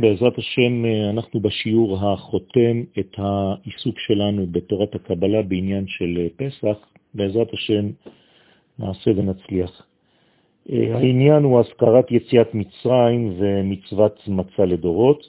[0.00, 6.78] בעזרת השם אנחנו בשיעור החותם את העיסוק שלנו בתורת הקבלה בעניין של פסח.
[7.14, 7.90] בעזרת השם
[8.78, 9.86] נעשה ונצליח.
[10.68, 15.28] העניין הוא הזכרת יציאת מצרים ומצוות מצה לדורות.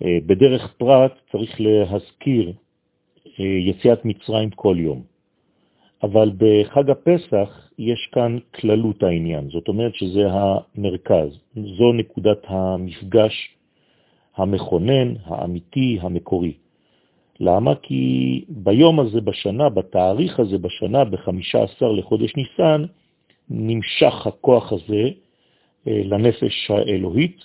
[0.00, 2.52] בדרך פרט צריך להזכיר
[3.38, 5.02] יציאת מצרים כל יום.
[6.02, 13.56] אבל בחג הפסח יש כאן כללות העניין, זאת אומרת שזה המרכז, זו נקודת המפגש
[14.36, 16.52] המכונן, האמיתי, המקורי.
[17.40, 17.74] למה?
[17.74, 22.84] כי ביום הזה בשנה, בתאריך הזה בשנה, ב-15 לחודש ניסן,
[23.50, 25.10] נמשך הכוח הזה
[25.88, 27.44] אה, לנפש האלוהית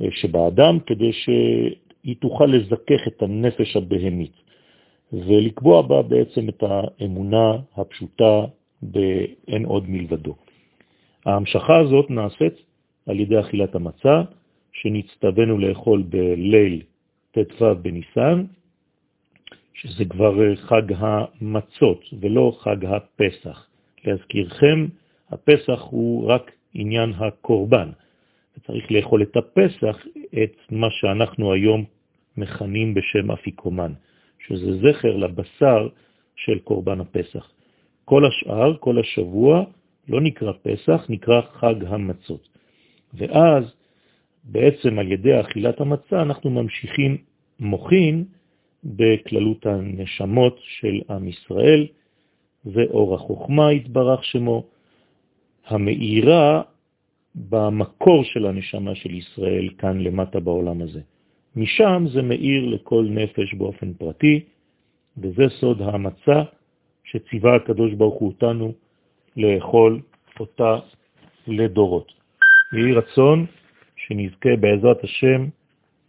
[0.00, 4.44] אה, שבאדם, כדי שהיא תוכל לזכך את הנפש הבהמית.
[5.12, 8.44] ולקבוע בה בעצם את האמונה הפשוטה
[8.82, 10.34] באין עוד מלבדו.
[11.26, 12.54] ההמשכה הזאת נעשית
[13.06, 14.22] על ידי אכילת המצה,
[14.74, 16.82] שנצטווינו לאכול בליל
[17.30, 18.44] ט"ו בניסן,
[19.74, 23.66] שזה כבר חג המצות ולא חג הפסח.
[24.04, 24.86] להזכירכם,
[25.30, 27.90] הפסח הוא רק עניין הקורבן.
[28.56, 30.06] וצריך לאכול את הפסח,
[30.42, 31.84] את מה שאנחנו היום
[32.36, 33.92] מכנים בשם אפיקומן.
[34.48, 35.88] שזה זכר לבשר
[36.36, 37.50] של קורבן הפסח.
[38.04, 39.64] כל השאר, כל השבוע,
[40.08, 42.48] לא נקרא פסח, נקרא חג המצות.
[43.14, 43.74] ואז
[44.44, 47.16] בעצם על ידי אכילת המצה אנחנו ממשיכים
[47.60, 48.24] מוכין
[48.84, 51.86] בכללות הנשמות של עם ישראל,
[52.64, 54.64] ואור החוכמה התברך שמו,
[55.66, 56.62] המאירה
[57.34, 61.00] במקור של הנשמה של ישראל כאן למטה בעולם הזה.
[61.56, 64.40] משם זה מאיר לכל נפש באופן פרטי,
[65.18, 66.42] וזה סוד המצה
[67.04, 68.72] שציווה הקדוש ברוך הוא אותנו
[69.36, 70.00] לאכול
[70.40, 70.78] אותה
[71.46, 72.12] לדורות.
[72.72, 73.46] יהי רצון
[74.06, 75.46] שנזכה בעזרת השם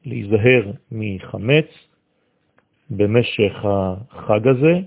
[0.05, 1.65] להיזהר מחמץ
[2.89, 4.79] במשך החג הזה,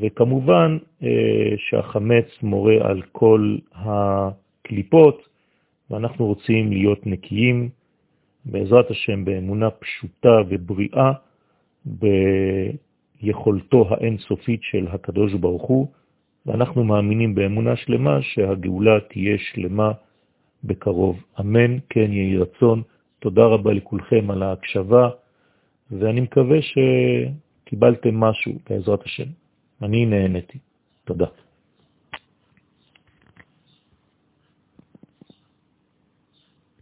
[0.00, 5.28] וכמובן אה, שהחמץ מורה על כל הקליפות,
[5.90, 7.68] ואנחנו רוצים להיות נקיים
[8.44, 11.12] בעזרת השם, באמונה פשוטה ובריאה,
[13.22, 15.88] ביכולתו האינסופית של הקדוש ברוך הוא,
[16.46, 19.92] ואנחנו מאמינים באמונה שלמה שהגאולה תהיה שלמה
[20.64, 21.22] בקרוב.
[21.40, 22.82] אמן, כן יהי רצון.
[23.18, 25.08] תודה רבה לכולכם על ההקשבה,
[25.90, 29.28] ואני מקווה שקיבלתם משהו בעזרת השם.
[29.82, 30.58] אני נהניתי.
[31.04, 31.26] תודה.